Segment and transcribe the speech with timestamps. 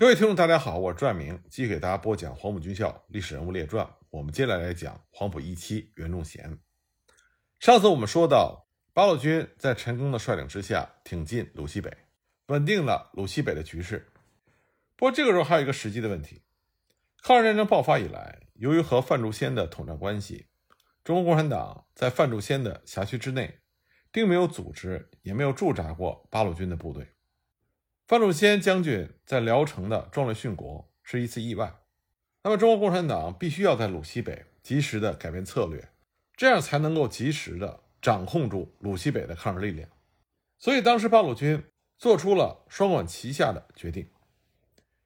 [0.00, 3.84] 各位听众，大家好，我是拽明，继续给大家播讲《黄埔军校历史人物列传》。
[4.08, 6.58] 我们接下来来讲黄埔一期袁仲贤。
[7.58, 11.94] 上次我们说到，八路军在陈赓的率领之下挺进鲁西北，
[12.46, 14.10] 稳定了鲁西北的局势。
[14.96, 16.40] 不过这个时候还有一个实际的问题：
[17.22, 20.46] 抗日战争爆发以来，由于和范仲先的统战关系，
[21.04, 23.60] 中国共产党在范仲先的辖区之内，
[24.10, 27.06] 并没有组织，也没有驻扎过八路军的部队。
[28.10, 31.72] 范仲先将军在聊城的壮烈殉国是一次意外，
[32.42, 35.90] 那么中国共产党必须要在鲁西北及时的改变策略，
[36.36, 39.88] 这样才能够及时的掌控住鲁西北的抗日力量。
[40.58, 41.62] 所以当时八路军
[41.98, 44.10] 做出了双管齐下的决定。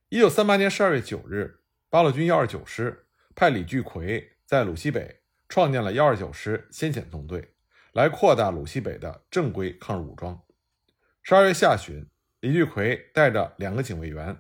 [0.08, 7.52] 一九三八年十二月九日，八路军幺二九师派李聚奎在鲁西北创建了幺二九师先遣纵队，
[7.92, 10.42] 来扩大鲁西北的正规抗日武装。
[11.22, 12.08] 十二月下旬。
[12.44, 14.36] 李聚奎带着两个警卫员，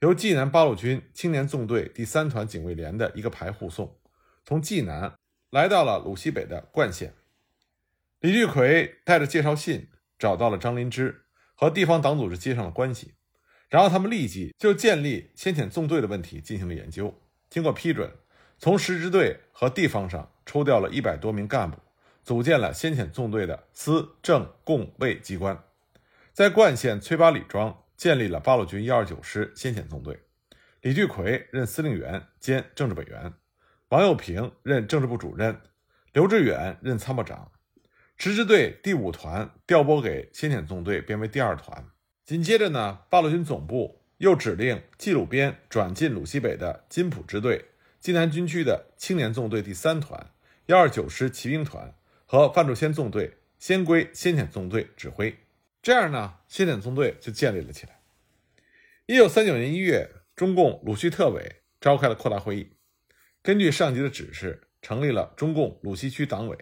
[0.00, 3.96] 由济南八路军青年纵队第三团警卫连的一个排护送，
[4.44, 5.14] 从济南
[5.48, 7.14] 来到了鲁西北的灌县。
[8.20, 11.22] 李聚奎带着介绍信找到了张灵芝，
[11.54, 13.14] 和地方党组织接上了关系，
[13.70, 17.18] 然后他们立即就建立先遣纵队的问题进行了研究。
[17.48, 18.12] 经过批准，
[18.58, 21.78] 从十支队和地方上抽调了一百多名干部，
[22.22, 25.58] 组建了先遣纵队的司政共卫机关。
[26.36, 30.20] 在灌县崔八里庄建立了八路军幺二九师先遣纵队，
[30.82, 33.32] 李聚奎任司令员兼政治委员，
[33.88, 35.58] 王友平任政治部主任，
[36.12, 37.52] 刘志远任参谋长。
[38.18, 41.86] 十支队第五团调拨给先遣纵队编为第二团。
[42.26, 47.64] 紧接着呢，八路军总部又指令冀鲁边转进鲁西北的金浦支队、
[47.98, 50.34] 济南军区的青年纵队第三团、
[50.66, 51.94] 幺二九师骑兵团
[52.26, 55.34] 和范仲先纵队，先归先遣纵队指挥。
[55.86, 58.00] 这样呢，先遣纵队就建立了起来。
[59.06, 62.72] 一九三九年一月，中共鲁西特委召开了扩大会议，
[63.40, 66.58] 根据上级的指示，成立了中共鲁西区党委。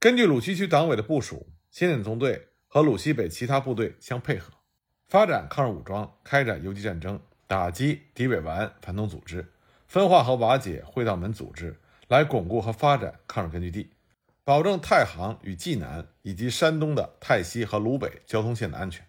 [0.00, 4.52] 根据鲁西区党委的部署，先遣纵队和鲁西北其他部队相配合，
[5.06, 9.46] 发展抗日武装，开展游击战争，打击敌伪顽反动组织，
[9.86, 11.76] 分化和瓦解会道门组织，
[12.08, 13.92] 来巩固和发展抗日根据地。
[14.50, 19.06] 保证太行与济南以及山东的泰西和鲁北交通线的安全。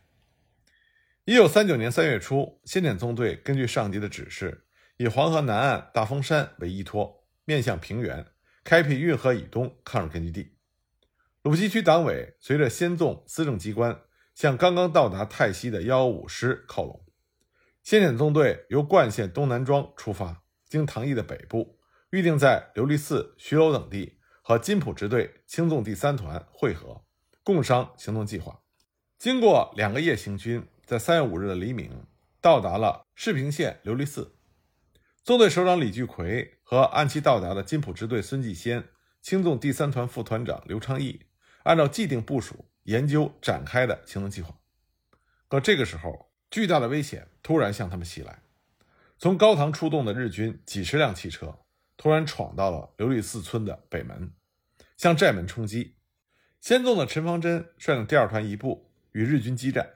[1.25, 8.24] 一九三九年三月初，先遣纵队根据上级的指示，以黄河南岸大峰山为依托，面向平原，
[8.63, 10.57] 开辟运河以东抗日根据地。
[11.41, 14.00] 鲁西区党委随着先纵司政机关
[14.35, 17.03] 向刚刚到达泰西的幺五师靠拢。
[17.81, 21.79] 先遣纵队由灌县东南庄出发，经唐邑的北部，
[22.12, 24.19] 预定在琉璃寺、徐楼等地。
[24.41, 27.03] 和金浦支队青纵第三团会合，
[27.44, 28.62] 共商行动计划。
[29.18, 32.06] 经过两个夜行军，在三月五日的黎明，
[32.41, 34.35] 到达了世平县琉璃寺。
[35.24, 38.84] 纵队首长李聚奎和按期到达的金浦支队孙继先、
[39.22, 41.22] 青纵第三团副团长刘昌义，
[41.63, 44.58] 按照既定部署研究展开的行动计划。
[45.47, 48.41] 可这个时候，巨大的危险突然向他们袭来。
[49.19, 51.59] 从高唐出动的日军几十辆汽车。
[52.01, 54.34] 突然闯到了琉璃寺村的北门，
[54.97, 55.97] 向寨门冲击。
[56.59, 59.88] 先纵的陈方珍率领第二团一部与日军激战。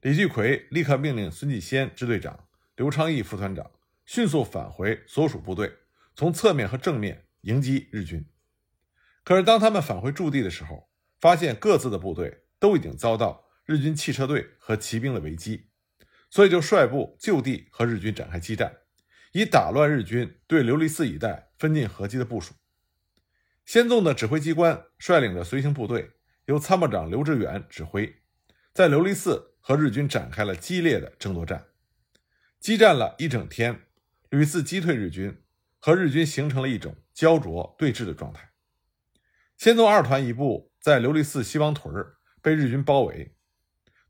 [0.00, 3.70] 李聚奎立刻命令孙继先支队长、刘昌义副团长
[4.06, 5.72] 迅速返回所属部队，
[6.16, 8.26] 从侧面和正面迎击日军。
[9.22, 10.90] 可是当他们返回驻地的时候，
[11.20, 15.68] 发现各自的部队都已经遭到日军汽车队和骑兵的围击，
[16.28, 18.78] 所以就率部就地和日军展开激战。
[19.36, 22.54] 以打乱日军对琉璃寺一带分进合击的部署。
[23.66, 26.12] 先纵的指挥机关率领着随行部队，
[26.46, 28.22] 由参谋长刘志远指挥，
[28.72, 31.66] 在琉璃寺和日军展开了激烈的争夺战。
[32.60, 33.82] 激战了一整天，
[34.30, 35.42] 屡次击退日军，
[35.78, 38.52] 和日军形成了一种焦灼对峙的状态。
[39.58, 41.92] 先纵二团一部在琉璃寺西王屯
[42.40, 43.36] 被日军包围，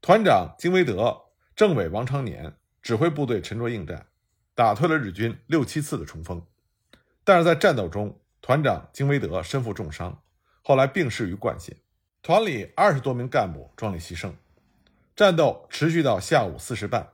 [0.00, 1.22] 团长金维德、
[1.56, 4.06] 政委王长年指挥部队沉着应战。
[4.56, 6.42] 打退了日军六七次的冲锋，
[7.24, 10.22] 但是在战斗中，团长金维德身负重伤，
[10.62, 11.76] 后来病逝于灌县。
[12.22, 14.32] 团里二十多名干部壮烈牺牲。
[15.14, 17.06] 战斗持续到下午四时半，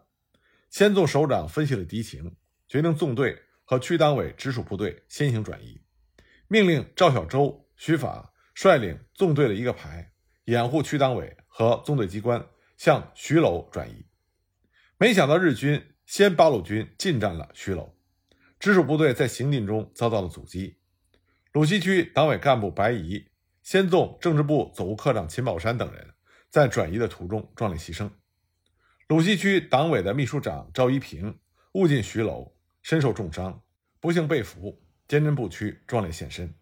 [0.71, 2.37] 先纵首长分析了敌情，
[2.69, 5.81] 决定纵队和区党委直属部队先行转移，
[6.47, 10.12] 命令赵小舟、徐法率领纵队的一个排，
[10.44, 12.47] 掩护区党委和纵队机关
[12.77, 14.06] 向徐楼转移。
[14.97, 15.89] 没想到日军。
[16.06, 17.94] 先八路军进占了徐楼，
[18.58, 20.78] 直属部队在行进中遭到了阻击。
[21.52, 23.28] 鲁西区党委干部白仪、
[23.62, 26.14] 先纵政治部总务科长秦宝山等人
[26.49, 28.10] 在转移的途中壮烈牺牲。
[29.08, 31.38] 鲁西区党委的秘书长赵一平、
[31.72, 33.62] 误进徐楼，身受重伤，
[34.00, 36.55] 不幸被俘，坚贞不屈，壮烈献身。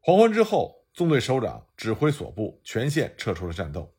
[0.00, 3.94] 黄昏之后，纵队首长指挥所部全线撤出了战斗，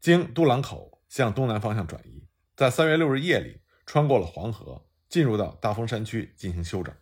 [0.00, 3.60] 经杜朗口向东南方向转移，在三月六日夜里
[3.92, 6.94] 穿过了黄河，进入到大峰山区进行休整。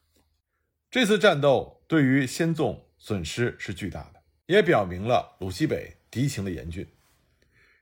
[0.90, 6.88] 这次战斗对于先纵损失是巨大的，也表明了鲁西北敌情的严峻。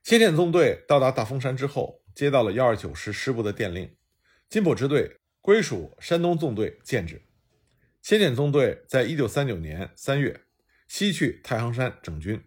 [0.03, 3.95] 先遣纵队到达大峰山之后，接到了幺二九师师部的电令。
[4.49, 7.23] 金浦支队归属山东纵队建制，
[8.03, 10.41] 先遣纵队在一九三九年三月
[10.89, 12.43] 西去太行山整军。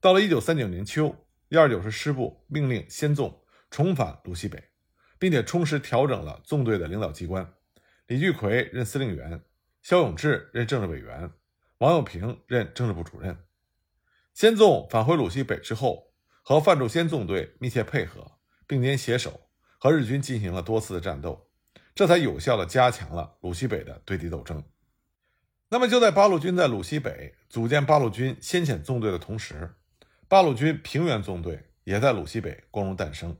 [0.00, 1.14] 到了一九三九年秋，
[1.50, 3.40] 幺二九师师部命令先纵
[3.70, 4.60] 重返鲁西北，
[5.18, 7.52] 并且充实调整了纵队的领导机关。
[8.06, 9.42] 李聚奎任司令员，
[9.82, 11.30] 肖永志任政治委员，
[11.78, 13.38] 王友平任政治部主任。
[14.34, 18.32] 先纵返回鲁西北之后，和范仲先纵队密切配合，
[18.66, 19.42] 并肩携手。
[19.78, 21.48] 和日军进行了多次的战斗，
[21.94, 24.64] 这才有效地加强了鲁西北的对敌斗争。
[25.68, 29.74] 那么，就在八路军在鲁西北组建八路军先遣纵队的同时，
[30.28, 33.36] 八路军平原纵队也在鲁西北光荣诞生。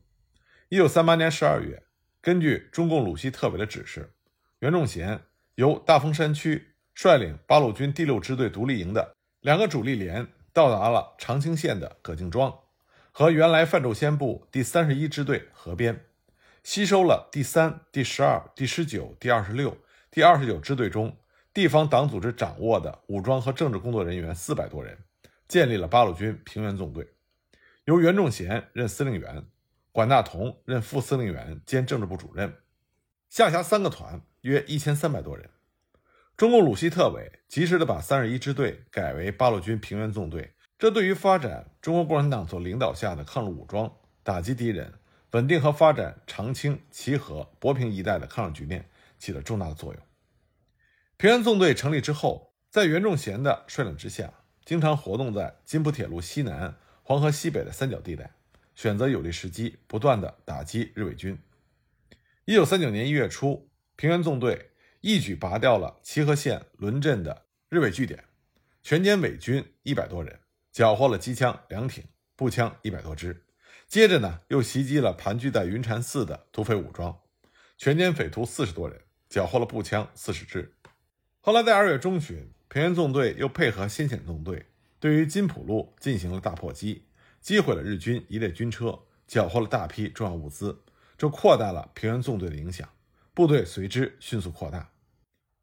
[0.68, 1.80] 一九三八年十二月，
[2.20, 4.12] 根据中共鲁西特委的指示，
[4.58, 5.20] 袁仲贤
[5.54, 12.52] 由大峰山区率领八路军第六支队独立营的两个主力连到达了长清县的葛敬庄，
[13.12, 16.04] 和原来范仲先部第三十一支队合编。
[16.64, 19.78] 吸收了第三、第十二、第十九、第二十六、
[20.10, 21.16] 第二十九支队中
[21.54, 24.98] 地方党组织掌握的武装和政治工作人员四百多人，
[25.46, 27.06] 建立了八路军平原纵队，
[27.84, 29.46] 由袁仲贤任司令员，
[29.96, 32.54] 管大同任副司令员兼政治部主任，
[33.31, 35.48] 下辖三个团，约一千三百多人。
[36.37, 43.90] 中共鲁西特委及时的把三十一支队改为八路军平原纵队，这对于发展中国共产党所领导下的抗日武装，
[44.22, 44.93] 打击敌人。
[45.31, 50.02] 稳定和发展长清、齐河、博平一带的抗日局面起了重大的作用。
[51.16, 54.31] 平原纵队成立之后，在袁仲贤的率领之下，
[54.62, 58.35] 经常活动在津浦铁路西南、黄河西北的三角地带，
[58.76, 61.38] 选择有利时机，不断的打击日伪军。
[62.44, 64.70] 一九三九年一月初，平原纵队
[65.00, 68.23] 一举拔掉了齐河县轮镇的日伪据点，
[68.82, 70.38] 全歼伪军一百多人，
[70.70, 72.05] 缴获了机枪两挺、
[72.37, 73.44] 步枪一百多支。
[73.88, 77.19] 接着呢，又袭击了盘踞在云禅寺的土匪武装，
[77.79, 79.00] 全歼匪徒四十多人，
[79.31, 80.75] 缴获了步枪四十支。
[81.40, 84.67] 后来在二月中旬，平原纵队又配合先遣纵队，
[85.00, 87.06] 对于金浦路进行了大破击，
[87.46, 88.98] 击毁了日军一列军车，
[89.28, 90.82] 缴获了大批重要物资，
[91.16, 92.88] 这扩大了平原纵队的影响，
[93.32, 94.90] 部队随之迅速扩大。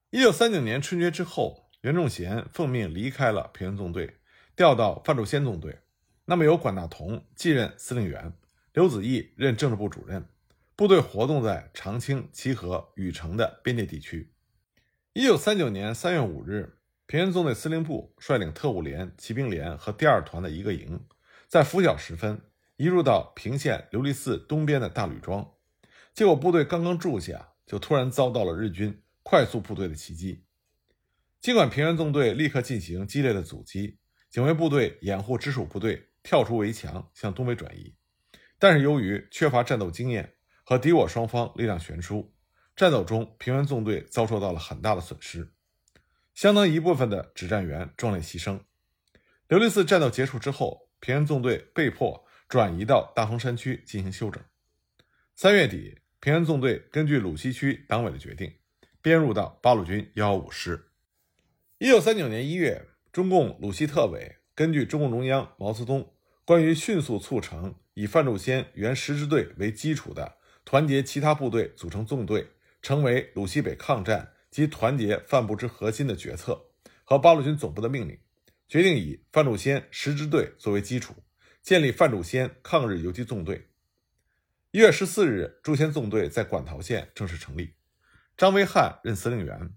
[0.10, 4.16] 一九三九年春节之后，袁仲贤奉命离开了平原纵队，
[4.56, 5.80] 调到范仲先纵队。
[6.24, 8.32] 那么由管大同继任司令员，
[8.72, 10.26] 刘子毅任政治部主任，
[10.78, 14.32] 部队活动在长清、齐河、禹城的边界地区。
[15.12, 16.78] 一九三九年三月五日，
[17.08, 21.06] 平原纵队司令部率领特务连、骑兵连和第二团的一个营，
[21.54, 22.42] 在拂晓时分
[22.78, 25.54] 移入到平县琉璃寺东边的大吕庄。
[26.12, 30.46] 结果部队刚刚住下，就突然遭到了日军快速部队的袭击。
[31.40, 34.00] 尽管平原纵队立刻进行激烈的阻击，
[34.32, 36.10] 警卫部队掩护直属部队。
[36.24, 37.96] 跳出围墙向东北转移，
[38.58, 40.34] 但是由于缺乏战斗经验
[40.64, 42.34] 和敌我双方力量悬殊，
[42.76, 45.54] 战斗中平原纵队遭受到了很大的损失，
[46.34, 48.62] 相当一部分的指战员壮烈牺牲。
[49.50, 54.42] 琉璃寺战斗结束之后，平安纵队被迫转移到大峰山区进行休整。
[55.36, 58.54] 三月底，平安纵队根据鲁西区党委的决定，
[59.02, 60.92] 编入到八路军幺幺五师。
[61.78, 66.14] 一九三九年一月，中共鲁西特委根据中共中央毛泽东。
[66.46, 72.48] 关于迅速促成以范仲先原十支队为基础的团结其他部队组成纵队，
[72.82, 76.68] 成为鲁西北抗战及团结范部之核心的决策
[77.04, 78.18] 和八路军总部的命令，
[78.74, 81.14] 决定以范仲先十支队作为基础，
[81.62, 83.68] 建立范仲先抗日游击纵队。
[84.72, 87.76] 一月十四日，朱仙纵队在馆陶县正式成立，
[88.36, 89.76] 张维汉任司令员，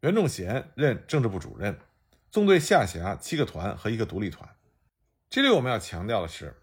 [0.00, 1.78] 袁仲贤任政治部主任，
[2.30, 4.46] 纵队下辖七个团和一个独立团。
[5.30, 6.58] 这里我们要强调的是，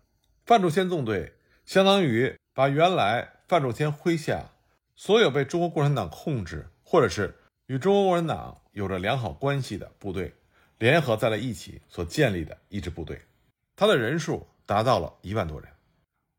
[0.45, 1.33] 范仲先纵队
[1.65, 4.51] 相当于把原来范仲先麾下
[4.95, 10.35] 所有被中国共产党控制，或者是与中国共产党有着良好关系的部队，
[10.83, 13.21] 联合在了一起所建立的一支部队，
[13.73, 15.71] 他的人数达到了一万多人。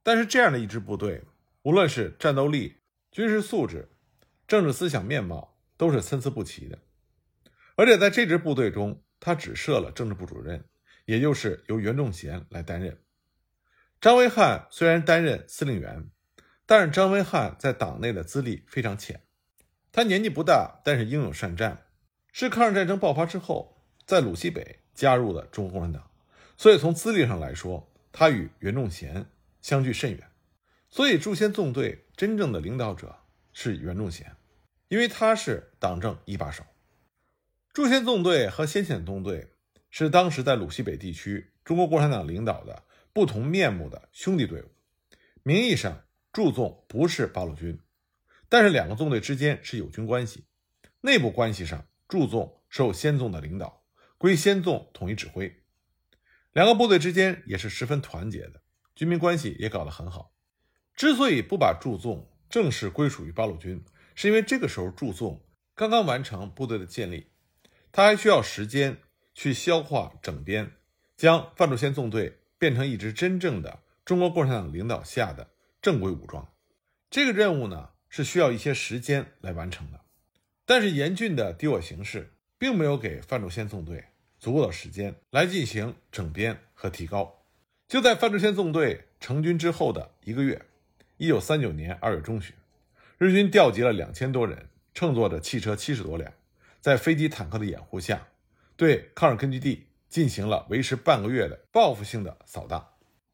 [0.03, 1.23] 但是这样的一支部队，
[1.63, 2.77] 无论是战斗力、
[3.11, 3.89] 军事素质、
[4.47, 6.79] 政治思想面貌，都是参差不齐的。
[7.75, 10.63] 而且在这支部队中，他只设了政治部主任。
[11.07, 12.99] 也就是由袁仲贤来担任。
[13.99, 16.11] 张维汉虽然担任司令员，
[16.65, 19.23] 但是张维汉在党内的资历非常浅，
[19.93, 21.87] 他年纪不大，但是英勇善战，
[22.33, 23.74] 是抗日战争爆发之后
[24.07, 26.11] 在鲁西北加入了中国共产党，
[26.57, 29.27] 所以从资历上来说，他与袁仲贤
[29.61, 30.31] 相距甚远。
[30.91, 33.17] 所以驻先纵队真正的领导者
[33.53, 34.37] 是袁仲贤，
[34.89, 36.63] 因为他是党政一把手。
[37.73, 39.49] 驻先纵队和先遣纵队
[39.91, 44.67] 是当时在鲁西北地区中国共产党领导的不同面目的兄弟队伍。
[45.43, 47.81] 名义上，驻纵不是八路军，
[48.49, 50.45] 但是两个纵队之间是友军关系。
[51.01, 53.84] 内部关系上，驻纵受先纵的领导，
[54.19, 55.63] 归先纵统一指挥。
[56.53, 58.63] 两个部队之间也是十分团结的，
[58.95, 60.33] 军民关系也搞得很好。
[60.95, 65.45] 之所以不把驻纵正式归属于八路军，是因为这个时候驻纵
[65.75, 67.33] 刚刚完成部队的建立，
[67.91, 68.99] 他还需要时间
[69.35, 70.73] 去消化整编，
[71.17, 75.51] 将范仲先纵队变成一支真正的中国共产党领导下的
[75.83, 76.53] 正规武装。
[77.11, 80.01] 这个任务呢是需要一些时间来完成的。
[80.65, 82.34] 但是严峻的敌我形势
[82.65, 84.03] 并没有给范仲先纵队
[84.39, 87.45] 足够的时间来进行整编和提高。
[87.87, 90.59] 就在范仲先纵队成军之后的一个月。
[91.19, 92.57] 一九三九年二月中旬，
[93.19, 96.33] 日军调集了两千多人，乘坐着汽车七十多辆，
[96.81, 98.27] 在飞机、坦克的掩护下，
[98.79, 102.89] 对抗日根据地进行了维持半个月的报复性的扫荡。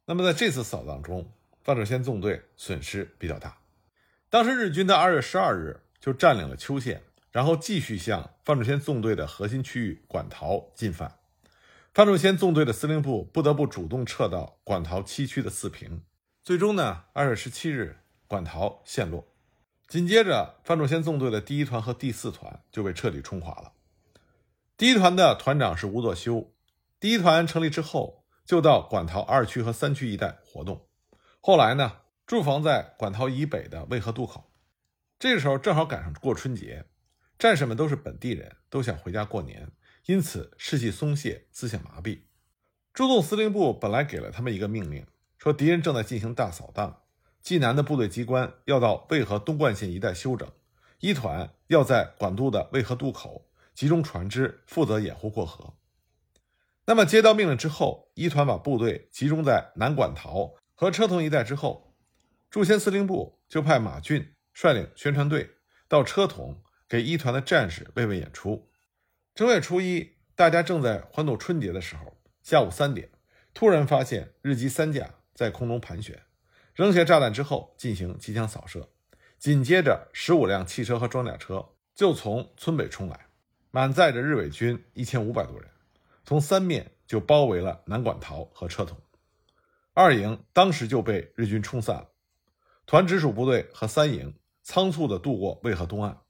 [0.06, 1.32] 那么，在这次扫荡中，
[1.62, 3.56] 范仲先纵队损失比较大。
[4.28, 11.18] 当时日军在二月十二日就占领了邱县，然后继续向范仲淹纵队的核心区域馆陶进犯。
[11.92, 16.02] 范仲淹纵队的司令部不得不主动撤到馆陶七区的四平。
[16.42, 19.26] 最终呢，二月十七日，馆陶陷落。
[19.86, 23.72] 紧接着，范仲淹纵队的第一团和第四团就被彻底冲垮了。
[24.76, 26.52] 第一团的团长是吴作修。
[26.98, 30.86] 第一团成立之后，就到馆陶二区和三区一带活动。
[31.40, 34.50] 后来呢，驻防在馆陶以北的渭河渡口。
[35.18, 36.86] 这个时候正好赶上过春节，
[37.40, 39.72] 战士们都是本地人，都想回家过年，
[40.04, 42.24] 因此士气松懈，思想麻痹。
[42.92, 45.06] 驻纵司令部本来给了他们一个命令。
[45.38, 47.00] 说敌人正在进行大扫荡，
[47.42, 50.52] 冀南的部队机关要到渭河东灌县一带休整，
[50.98, 55.72] 一团要在管渡的渭河渡口集中船只，负责掩护过河。
[56.84, 61.96] 那么接到命令之后，一团把部队集中在南管陶和车同一带之后，
[62.50, 65.52] 驻先司令部就派马俊率领宣传队
[65.88, 68.68] 到车同给一团的战士慰问演出。
[69.34, 73.08] 正月初一，大家正在欢度春节的时候，下午三点，
[73.54, 75.14] 突然发现日机三架。
[75.32, 76.20] 在空中盘旋，
[76.74, 78.90] 扔下炸弹之后进行机枪扫射，
[79.38, 83.28] 紧接着十五辆汽车和装甲车就从村北冲来，
[83.70, 85.70] 满载着日伪军一千五百多人，
[86.24, 89.00] 从三面就包围了南管陶和车桶。
[89.94, 92.08] 二营当时就被日军冲散了，
[92.84, 96.20] 团直属部队和三营仓促地渡过渭河东岸，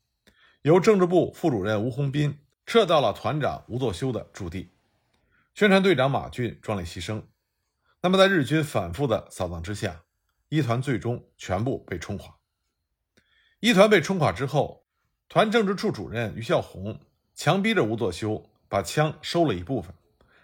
[0.63, 4.71] 由政治部副主任吴洪斌撤到了团长吴作修的驻地，
[5.55, 7.23] 宣传队长马俊壮烈牺牲。
[8.03, 10.03] 那么，在日军反复的扫荡之下，
[10.51, 12.37] 一团最终全部被冲垮。
[13.61, 14.85] 一团被冲垮之后，
[15.31, 17.01] 团政治处主任于孝宏
[17.35, 19.95] 强逼着吴作修把枪收了一部分，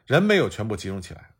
[0.06, 1.34] 人没有全部集中起来。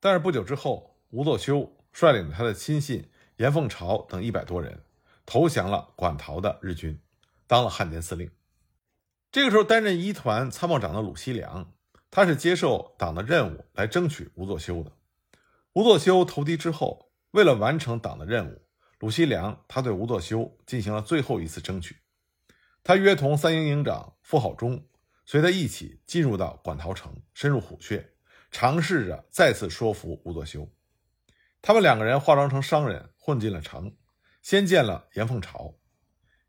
[0.00, 4.84] 但是不久之后，吴作修率领他的亲信严凤朝等一百多人
[5.24, 7.00] 投降了馆陶的日军，
[7.48, 8.30] 当了汉奸司令。
[9.32, 11.72] 这个时候，担任一团参谋长的鲁西良，
[12.10, 14.92] 他是接受党的任务来争取吴作修的。
[15.72, 18.62] 吴作修投敌之后，为了完成党的任务，
[19.00, 21.96] 鲁西良他对吴作修进行了最后一次争取。
[22.84, 24.86] 他约同三营营长傅好忠
[25.26, 28.14] 随他一起进入到馆陶城，深入虎穴，
[28.50, 30.66] 尝试着再次说服吴作修。
[31.60, 33.94] 他们两个人化妆成商人，混进了城，
[34.40, 35.74] 先见了严凤朝。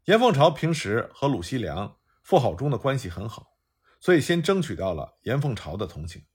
[0.10, 3.56] 严凤朝平时和鲁西良、傅好忠的关系很好，
[4.00, 6.26] 所以先争取到了严凤朝的同情，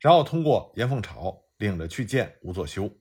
[0.00, 1.44] 然后通过严凤朝。
[1.56, 2.98] 领着去见吴作修，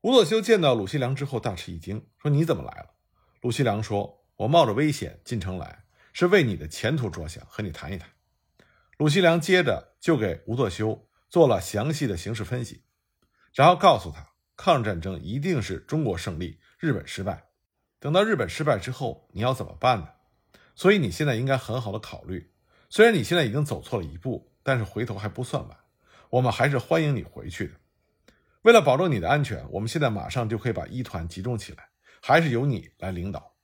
[0.00, 2.96] 吴作修见到鲁西良之后大吃一惊，说：“你怎么来了？”
[3.42, 8.10] 鲁西良说：“我冒着危险进城来，是为你的前途着想，和你谈一谈。”
[8.98, 12.82] 鲁西良接着就给吴作修做了详细的形势分析，
[13.54, 17.53] 然后告诉他，抗日战争一定是中国胜利，日本失败。
[18.04, 20.08] 等到日本失败之后，你要怎么办呢？
[20.74, 22.52] 所以你现在应该很好的考虑。
[22.90, 25.78] 虽然你现在已经走错了一步，但是回头还不算晚，
[26.28, 27.74] 我们还是欢迎你回去的。
[28.60, 31.88] 为了保证你的安全，我们现在马上就可以把一团集中起来，
[32.20, 33.54] 还是由你来领导。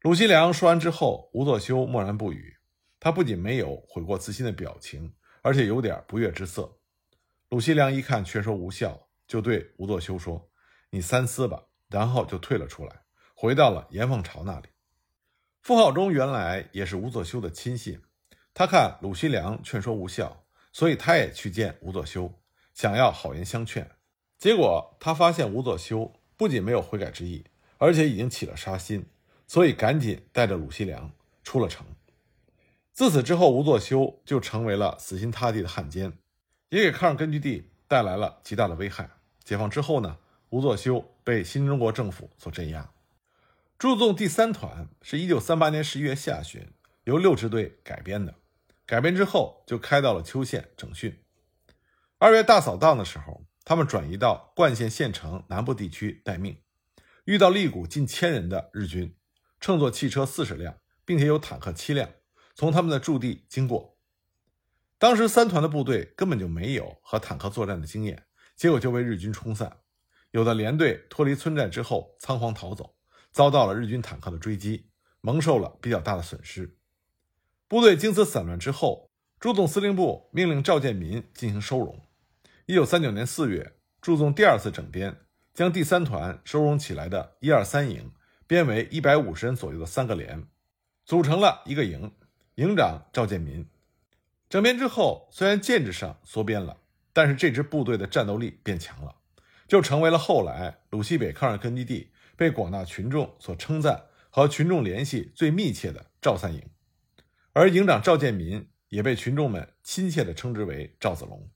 [0.00, 2.56] 鲁西良说完之后，吴作修默然不语。
[2.98, 6.76] 他不仅没有悔过自新的表情，而且有点不悦之色。
[7.50, 10.50] 鲁西良一看劝说无效，就对吴作修说
[10.90, 13.01] ：“你三思吧，然后就退了出来，
[13.42, 14.68] 回到了严凤朝那里。
[15.62, 18.00] 傅浩中原来也是吴作修的亲信，
[18.54, 22.32] 他看鲁西良劝说无效，所以他也去见吴作修，
[22.72, 23.90] 想要好言相劝。
[24.38, 27.44] 结果他发现吴作修不仅没有悔改之意，
[27.78, 29.06] 而且已经起了杀心，
[29.48, 31.10] 所以赶紧带着鲁西良
[31.42, 31.84] 出了城。
[32.92, 36.12] 自此之后，吴作修就成为了死心塌地的汉奸，
[36.68, 39.10] 也给抗日根据地带来了极大的危害。
[39.42, 40.16] 解放之后呢，
[40.50, 42.88] 吴作修被新中国政府所镇压。
[43.82, 46.72] 驻纵第三团是一九三八年十一月下旬
[47.02, 48.36] 由六支队改编的，
[48.86, 51.20] 改编之后就开到了邱县整训。
[52.18, 56.62] 二月大扫荡的时候，他们转移到冠县县城南部地区待命，
[57.24, 59.16] 遇到了一股近千人的日军，
[59.58, 62.08] 乘坐汽车四十辆，并且有坦克七辆。
[62.54, 63.98] 从他们的驻地经过，
[64.96, 69.78] 当时三团的部队根本就没有和坦克作战的经验，结果就被日军冲散。
[70.30, 72.94] 有的连队脱离村寨之后仓皇逃走，
[73.32, 74.86] 遭到了日军坦克的追击，
[75.20, 76.76] 蒙受了比较大的损失。
[77.66, 79.10] 部队经此散乱之后，
[79.40, 82.06] 朱总司令部命令赵建民进行收容。
[82.66, 85.16] 一九三九年四月，朱纵第二次整编，
[85.54, 88.12] 将第三团收容起来的一二三营
[88.46, 90.46] 编为一百五十人左右的三个连，
[91.04, 92.12] 组成了一个营。
[92.56, 93.66] 营长赵建民
[94.50, 96.76] 整编之后，虽然建制上缩编了，
[97.14, 99.14] 但是这支部队的战斗力变强了，
[99.66, 106.62] 就成为了后来鲁西北抗日根据地被广大群众所称赞和群众联系最密切的赵三营。
[107.52, 111.50] 而营长赵建民也被群众们亲切地称之为赵子龙。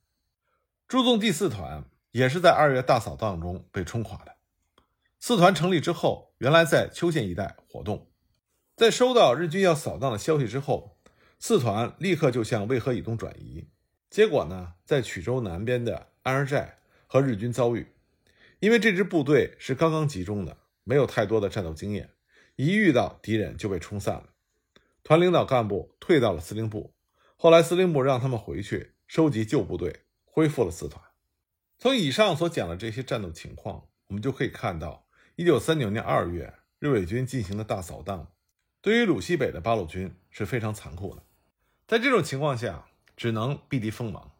[0.87, 4.37] 驻纵第四团也是在二月大扫荡中被冲垮的。
[5.19, 8.11] 四团成立之后，原来在邱县一带活动。
[8.77, 10.99] 在收到日军要扫荡的消息之后，
[11.39, 13.69] 四团立刻就向渭河以东转移。
[14.11, 17.95] 结果呢，在曲周南边的安儿寨和日军遭遇。
[18.61, 22.11] 因为这支部队是刚刚集中的，没有太多的战斗经验，
[22.55, 24.29] 一遇到敌人就被冲散了。
[25.03, 26.95] 团领导干部退到了司令部，
[27.37, 31.03] 后来司令部让他们回去收集旧部队，恢复了四团。
[31.77, 38.33] 从以上所讲的这些战斗情况，我们就可以看到，一九三九年二月日伪军进行的大扫荡。
[38.81, 41.23] 对于鲁西北的八路军是非常残酷的，
[41.89, 44.33] 在这种情况下，只能避敌锋芒。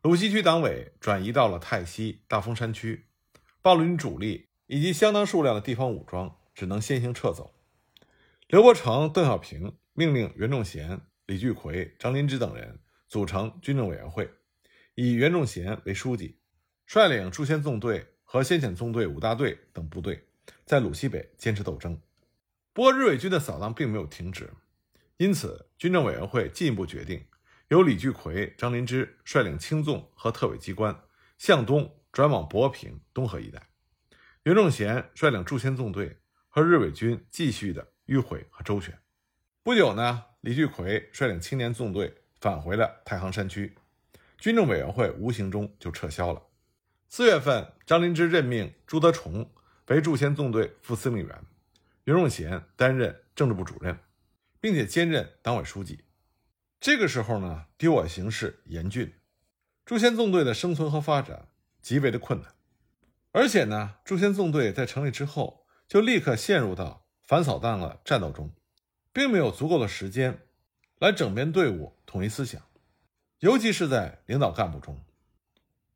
[0.00, 3.04] 鲁西区党委转移到了泰西、大丰山区，
[3.60, 7.54] 八路军主力以及相当数量的地方武装只能先行撤走。
[8.46, 14.30] 刘伯承、邓小平命令袁仲贤、李聚奎、张林芝等人组成军政委员会，
[14.94, 16.38] 以袁仲贤为书记，
[16.86, 20.26] 率领驻先纵队和先遣纵队五大队等部队，
[20.64, 22.00] 在鲁西北坚持斗争。
[22.72, 24.52] 不过，日伪军的扫荡并没有停止，
[25.16, 27.24] 因此，军政委员会进一步决定，
[27.68, 31.02] 由李聚奎、张灵芝率领轻纵和特委机关
[31.38, 33.60] 向东转往博平、东河一带；
[34.44, 36.18] 袁仲贤率领驻先纵队
[36.50, 38.98] 和日伪军继续的迂回和周旋。
[39.62, 43.74] 不久呢，李聚奎率领青年纵队返回了太行山区，
[44.36, 46.42] 军政委员会无形中就撤销了。
[47.08, 49.50] 四月份，张灵芝任命朱德崇
[49.86, 51.42] 为驻先纵队副司令员。
[52.04, 53.98] 袁仲贤担任政治部主任，
[54.60, 56.04] 并且兼任党委书记。
[56.78, 59.10] 这个时候呢，敌我形势严峻，
[59.86, 61.48] 朱仙纵队的生存和发展
[61.80, 62.53] 极为的困难。
[63.34, 68.52] 而且呢，朱仙纵队在成立之后就立刻陷入到反扫荡的战斗中，
[69.12, 70.38] 并没有足够的时间
[71.00, 72.62] 来整编队伍、统一思想，
[73.40, 74.98] 尤其是在领导干部中。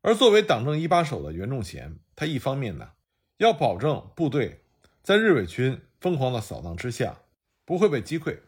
[0.01, 2.91] 而作为党政一把手的袁仲贤，他一方面呢
[3.37, 4.65] 要保证部队
[5.01, 5.81] 在日伪军。
[6.01, 7.19] 疯狂的扫荡之下，
[7.65, 8.39] 不会被击溃。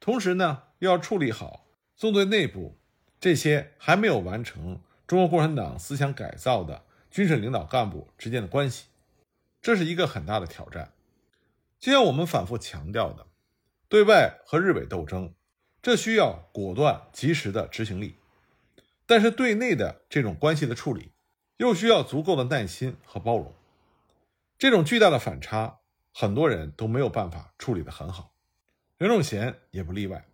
[0.00, 2.78] 同时呢，又要处理好纵队内部
[3.18, 8.86] 这些还没有完成中国共产党思想改造的军事领导干部之间的关系，
[9.60, 10.92] 这是一个很大的挑战。
[11.78, 13.26] 就像我们反复强调的，
[13.88, 15.34] 对外和日伪斗争，
[15.82, 18.16] 这需要果断及时的执行力；
[19.06, 21.12] 但是对内的这种关系的处理，
[21.56, 23.52] 又需要足够的耐心和包容。
[24.58, 25.78] 这种巨大的反差。
[26.12, 28.34] 很多人都没有办法处理得很好，
[28.98, 30.26] 袁仲贤也不例外。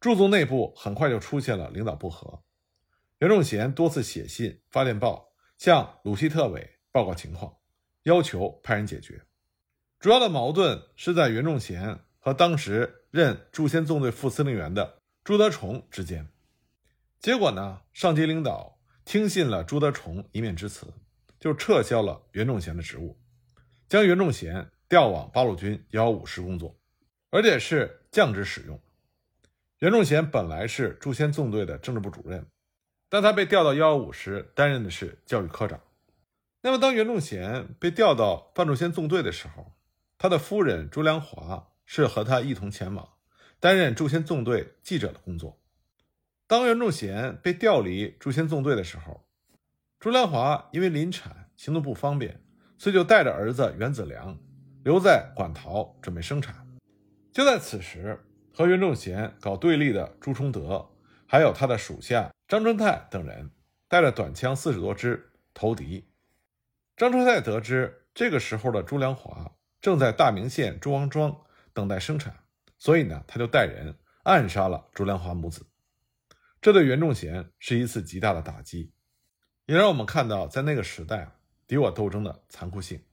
[0.00, 2.42] 驻纵内部很快就出现了领导不和，
[3.20, 5.27] 袁仲贤多次写信、发电报
[5.58, 7.54] 向鲁西特委报告情况，
[8.04, 9.22] 要求派人解决。
[9.98, 16.26] 主要的矛盾是在袁仲贤和当时任驻先纵队副司令员的朱德崇之间。
[17.20, 20.86] 结果呢，上级领导听信了朱德崇一面之词，
[21.38, 23.20] 就撤销了袁仲贤的职务，
[23.86, 24.70] 将袁仲贤。
[24.90, 26.74] 调往八路军幺幺五师工作，
[27.28, 28.80] 而且是降职使用。
[29.80, 32.46] 袁仲贤本来是驻先纵队的政治部主任，
[33.08, 35.80] 但他被调到幺幺五师担任的是教育科长。
[36.60, 39.72] 那么，当袁仲贤被调到范仲先纵队的时候，
[40.18, 43.08] 他的夫人朱良华是和他一同前往，
[43.60, 45.60] 担任朱仙纵队记者的工作。
[46.46, 49.24] 当袁仲贤被调离朱仙纵队的时候，
[50.00, 52.42] 朱良华因为临产行动不方便，
[52.76, 54.38] 所以就带着儿子袁子良
[54.82, 56.66] 留在馆陶准备生产。
[57.32, 58.18] 就在此时，
[58.52, 60.90] 和袁仲贤搞对立的朱崇德，
[61.26, 63.50] 还有他的属下张春泰等人，
[63.88, 66.08] 带着短枪四十多支投敌。
[66.96, 72.44] 张春泰得知这个时候的朱良华正在大名县朱王庄等待生产，
[72.78, 75.66] 所以呢，他就带人暗杀了朱良华母子。
[76.62, 78.94] 这对袁仲贤是一次极大的打击，
[79.66, 83.04] 也让我们看到在那个时代敌我斗争的残酷性。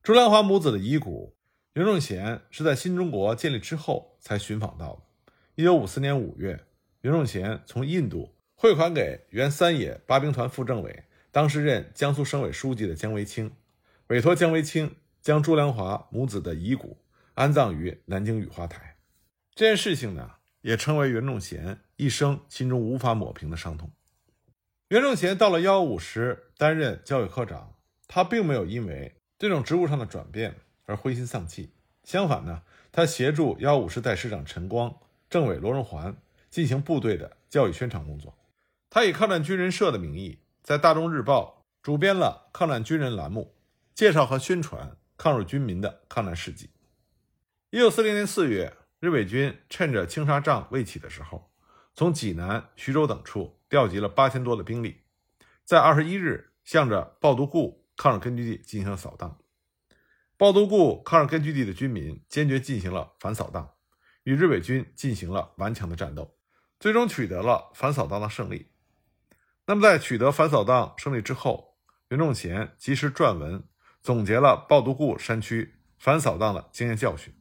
[0.00, 1.36] 朱良华母子的遗骨。
[1.72, 5.32] 袁仲贤是在新中国建立之后才寻访到的。
[5.54, 6.66] 一九五四年五月，
[7.02, 13.50] 袁仲贤从印度汇款给原三野八兵团副政委、当时任江苏省委书记的姜维清，
[14.06, 16.98] 委托姜维清将朱良华母子的遗骨
[17.34, 18.98] 安葬于南京雨花台。
[19.52, 23.90] 这件事情呢，也成为袁仲贤一生心中无法抹平的伤痛。
[24.86, 27.74] 袁仲贤到了幺五师担任教育科长，
[28.06, 30.54] 他并没有因为这种职务上的转变。
[30.84, 31.70] 而灰心丧气，
[32.04, 32.62] 相反呢，
[32.92, 34.94] 他协助幺五师代师长陈光、
[35.30, 36.16] 政委罗荣桓
[36.52, 38.38] 进行部队的教育宣传工作。
[38.90, 43.56] 他以抗战军人社的名义，在《大众日报》主编了抗战军人栏目，
[43.94, 46.68] 介绍和宣传抗日军民的抗战事迹。
[47.70, 51.50] 一九四零年四月，日伪军趁着青沙帐未起的时候，
[51.94, 55.00] 从济南、徐州等处调集了八千多的兵力，
[55.64, 59.38] 在二十一日向着抱犊固抗日根据地进行扫荡。
[60.36, 63.70] 抱犊固抗日根据地的军民坚决进行了反扫荡，
[64.24, 66.36] 与日伪军进行了顽强的战斗，
[66.82, 68.72] 最终取得了反扫荡的胜利。
[69.66, 73.62] 那么，在取得反扫荡胜利之后，袁仲贤及时撰文
[74.00, 77.32] 总结了抱犊固山区反扫荡的经验教训。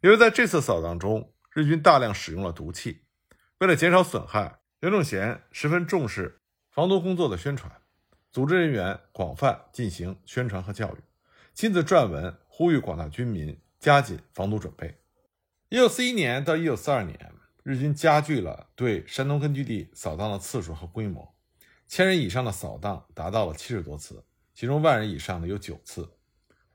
[0.00, 3.04] 由于在这次扫荡中，日军大量使用了毒气，
[3.58, 7.80] 为了减少损害，袁仲贤十分重视防毒工作的宣传，
[8.32, 10.98] 组织人员广泛进行宣传和教育。
[11.54, 15.00] 亲自撰文呼吁广大军民加紧防毒准备。
[15.68, 21.34] 一九四一年到一九四二年，日军加剧了对山东根据地扫荡的次数和规模，
[21.86, 26.14] 千人以上的扫荡达到了七十多次，其中万人以上的有九次。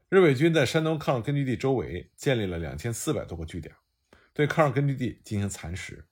[0.10, 3.74] 日伪军在山东抗日根据地周围建立了两千四百多个据点，
[4.32, 6.06] 对抗日根据地进行蚕食。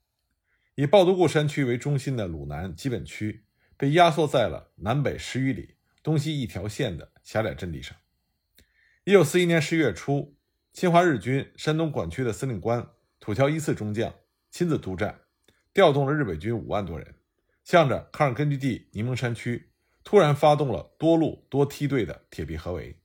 [0.74, 3.44] 以抱犊固山区为中心的鲁南基本区
[3.78, 7.96] 被压缩在了南北十余里、东西一条线的狭窄阵地上。
[9.04, 10.36] 一九四一年十月初，
[10.74, 12.88] 侵华日军山东管区的司令官
[13.20, 14.12] 土桥一次中将
[14.52, 15.22] 亲自督战，
[15.74, 17.16] 调动了日伪军五万多人，
[17.64, 19.72] 向着抗日根据地沂蒙山区
[20.04, 23.00] 突然发动了多路多梯队的铁壁合围。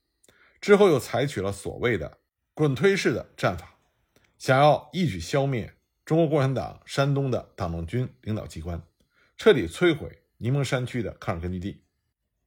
[0.61, 2.19] 之后又采取了所谓的
[2.53, 3.77] 滚推式的战法，
[4.37, 5.73] 想要一举消灭
[6.05, 8.81] 中国共产党山东的党政军领导机关，
[9.35, 11.83] 彻底摧毁沂蒙山区的抗日根据地。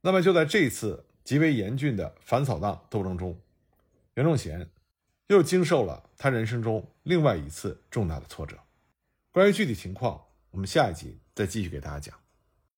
[0.02, 1.06] 那么就在这一次。
[1.22, 3.38] 极为严峻的反扫荡斗争中，
[4.14, 4.68] 袁仲贤
[5.28, 8.56] 又经受了他人生中另外一次重大的挫折。
[9.32, 12.29] 关于具体情况，我们下一集再继续给大家讲。